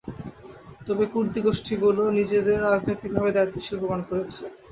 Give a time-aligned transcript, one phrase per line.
[0.87, 4.41] তবে কুর্দি গোষ্ঠীগুলো নিজেদের রাজনৈতিকভাবে দায়িত্বশীল প্রমাণ করেছে।